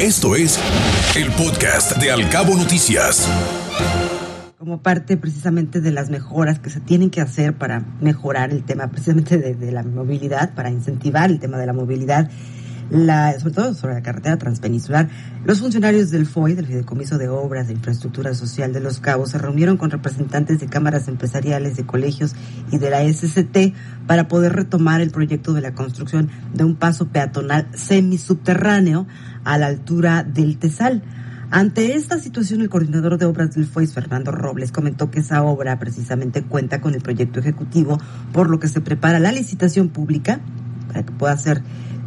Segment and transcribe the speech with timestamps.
[0.00, 0.60] Esto es
[1.16, 3.26] el podcast de Alcabo Noticias.
[4.58, 8.88] Como parte precisamente de las mejoras que se tienen que hacer para mejorar el tema
[8.88, 12.30] precisamente de, la movilidad, para incentivar el tema de la movilidad,
[12.90, 15.08] sobre todo sobre la carretera transpeninsular,
[15.44, 19.38] los funcionarios del FOI, del Fideicomiso de Obras de Infraestructura Social de Los Cabos, se
[19.38, 22.34] reunieron con representantes de cámaras empresariales, de colegios
[22.70, 23.74] y de la SCT
[24.06, 29.06] para poder retomar el proyecto de la construcción de un paso peatonal semisubterráneo
[29.44, 31.02] a la altura del Tesal.
[31.50, 35.78] Ante esta situación, el coordinador de obras del FOIS, Fernando Robles, comentó que esa obra
[35.78, 37.98] precisamente cuenta con el proyecto ejecutivo,
[38.32, 40.40] por lo que se prepara la licitación pública
[40.88, 41.62] para que pueda ser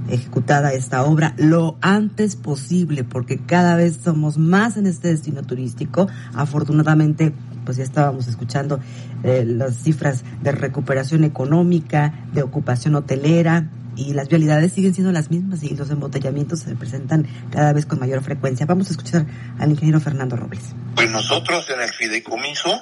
[0.09, 6.07] ejecutada esta obra lo antes posible, porque cada vez somos más en este destino turístico.
[6.33, 7.33] Afortunadamente,
[7.65, 8.79] pues ya estábamos escuchando
[9.23, 15.29] eh, las cifras de recuperación económica, de ocupación hotelera, y las vialidades siguen siendo las
[15.29, 18.65] mismas y los embotellamientos se presentan cada vez con mayor frecuencia.
[18.65, 19.25] Vamos a escuchar
[19.59, 20.73] al ingeniero Fernando Robles.
[20.95, 22.81] Pues nosotros en el fideicomiso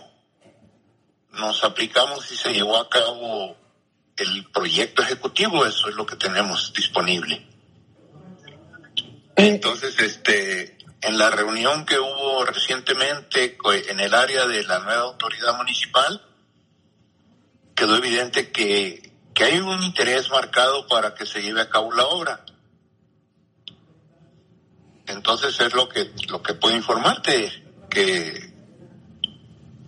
[1.33, 3.55] nos aplicamos y se llevó a cabo
[4.17, 7.35] el proyecto ejecutivo, eso es lo que tenemos disponible.
[9.35, 9.47] Eh.
[9.47, 13.57] Entonces, este, en la reunión que hubo recientemente
[13.89, 16.21] en el área de la nueva autoridad municipal,
[17.75, 22.05] quedó evidente que, que hay un interés marcado para que se lleve a cabo la
[22.07, 22.43] obra.
[25.05, 28.53] Entonces es lo que, lo que puedo informarte, que,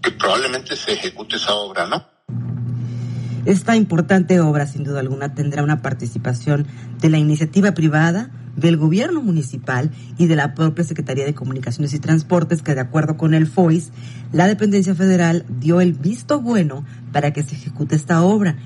[0.02, 2.19] que probablemente se ejecute esa obra, ¿no?
[3.45, 6.67] Esta importante obra, sin duda alguna, tendrá una participación
[6.99, 11.99] de la iniciativa privada, del gobierno municipal y de la propia Secretaría de Comunicaciones y
[11.99, 13.91] Transportes, que de acuerdo con el FOIS,
[14.33, 18.57] la dependencia federal dio el visto bueno para que se ejecute esta obra,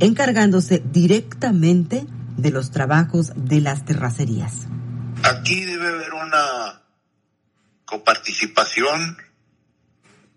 [0.00, 4.66] encargándose directamente de los trabajos de las terracerías.
[5.22, 6.82] Aquí debe haber una
[7.84, 9.16] coparticipación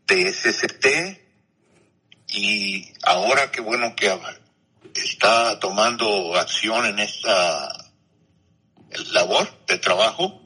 [0.07, 1.14] de SST,
[2.35, 4.13] y ahora qué bueno que
[4.93, 7.91] está tomando acción en esta
[9.11, 10.41] labor de trabajo,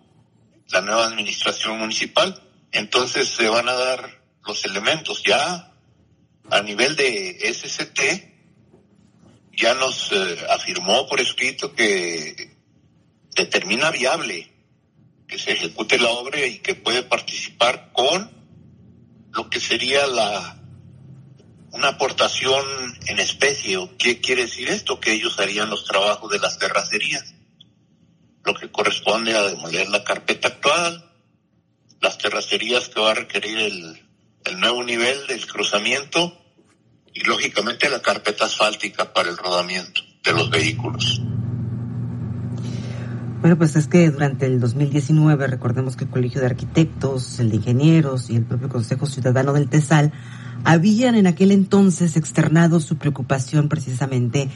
[0.70, 2.42] la nueva administración municipal,
[2.72, 5.72] entonces se van a dar los elementos ya
[6.52, 8.00] a nivel de SCT,
[9.54, 12.56] ya nos eh, afirmó por escrito que
[13.36, 14.52] determina viable
[15.28, 18.32] que se ejecute la obra y que puede participar con
[19.32, 20.59] lo que sería la
[21.72, 22.66] una aportación
[23.08, 23.78] en especie.
[23.98, 25.00] ¿Qué quiere decir esto?
[25.00, 27.34] Que ellos harían los trabajos de las terracerías,
[28.44, 31.12] lo que corresponde a demoler la carpeta actual,
[32.02, 34.08] las terracerías que va a requerir el,
[34.46, 36.36] el nuevo nivel del cruzamiento
[37.14, 41.22] y lógicamente la carpeta asfáltica para el rodamiento de los vehículos.
[43.42, 47.56] Bueno, pues es que durante el 2019, recordemos que el Colegio de Arquitectos, el de
[47.56, 50.12] Ingenieros y el propio Consejo Ciudadano del TESAL
[50.66, 54.50] habían en aquel entonces externado su preocupación precisamente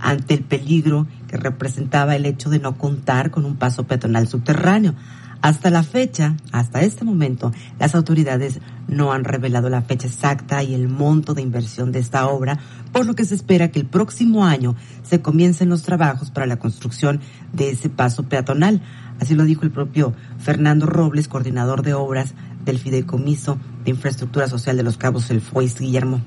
[0.00, 4.94] ante el peligro que representaba el hecho de no contar con un paso peatonal subterráneo.
[5.42, 10.74] Hasta la fecha, hasta este momento, las autoridades no han revelado la fecha exacta y
[10.74, 12.58] el monto de inversión de esta obra,
[12.92, 16.58] por lo que se espera que el próximo año se comiencen los trabajos para la
[16.58, 17.20] construcción
[17.54, 18.82] de ese paso peatonal.
[19.18, 22.34] Así lo dijo el propio Fernando Robles, coordinador de obras
[22.66, 26.20] del Fideicomiso de Infraestructura Social de los Cabos, el FOIS, Guillermo.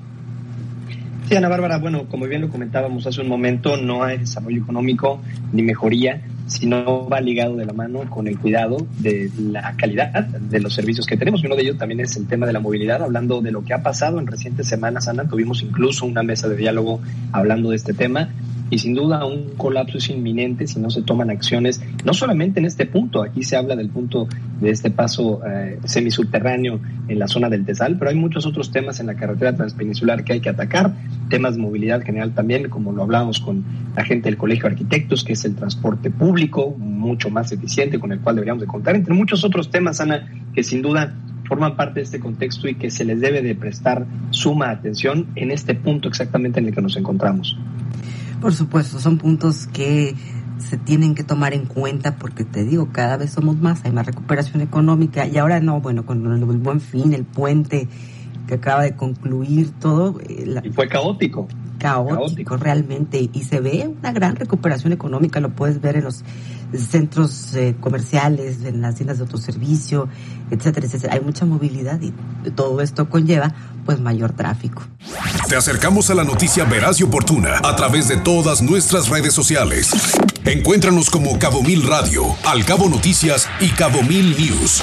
[1.28, 5.20] Sí, Ana Bárbara, bueno, como bien lo comentábamos hace un momento, no hay desarrollo económico
[5.52, 10.24] ni mejoría si no va ligado de la mano con el cuidado de la calidad
[10.24, 11.42] de los servicios que tenemos.
[11.44, 13.82] Uno de ellos también es el tema de la movilidad, hablando de lo que ha
[13.82, 15.26] pasado en recientes semanas, Ana.
[15.28, 17.00] Tuvimos incluso una mesa de diálogo
[17.32, 18.28] hablando de este tema
[18.70, 22.66] y sin duda un colapso es inminente si no se toman acciones, no solamente en
[22.66, 24.28] este punto, aquí se habla del punto
[24.60, 29.00] de este paso eh, semisubterráneo en la zona del Tesal, pero hay muchos otros temas
[29.00, 30.94] en la carretera transpeninsular que hay que atacar,
[31.28, 33.64] temas de movilidad general también, como lo hablábamos con
[33.96, 38.12] la gente del Colegio de Arquitectos, que es el transporte público, mucho más eficiente, con
[38.12, 41.14] el cual deberíamos de contar, entre muchos otros temas, Ana, que sin duda
[41.46, 45.50] forman parte de este contexto y que se les debe de prestar suma atención en
[45.50, 47.58] este punto exactamente en el que nos encontramos.
[48.44, 50.14] Por supuesto, son puntos que
[50.58, 54.04] se tienen que tomar en cuenta porque te digo, cada vez somos más, hay más
[54.04, 57.88] recuperación económica y ahora no, bueno, con el buen fin, el puente
[58.46, 60.20] que acaba de concluir todo.
[60.28, 60.88] Eh, y fue
[61.84, 62.16] caótico.
[62.16, 66.24] Caótico, realmente y se ve una gran recuperación económica, lo puedes ver en los
[66.72, 70.08] centros eh, comerciales, en las tiendas de autoservicio,
[70.50, 71.14] etcétera, etcétera.
[71.14, 72.12] Hay mucha movilidad y
[72.50, 73.54] todo esto conlleva
[73.84, 74.82] pues mayor tráfico.
[75.48, 79.90] Te acercamos a la noticia veraz y oportuna a través de todas nuestras redes sociales.
[80.44, 84.82] Encuéntranos como Cabo Mil Radio, Al Cabo Noticias y Cabo Mil News.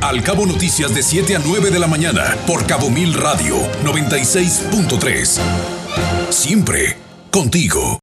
[0.00, 5.81] Al Cabo Noticias de 7 a 9 de la mañana por Cabo Mil Radio 96.3.
[6.30, 6.96] Siempre
[7.30, 7.98] contigo.